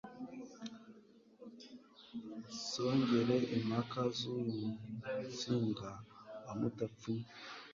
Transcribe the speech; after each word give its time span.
Nsongere 2.53 3.35
impaka 3.57 4.01
z'uyu 4.17 4.67
Musinga 5.23 5.89
wa 6.45 6.53
Mudapfunya 6.59 7.27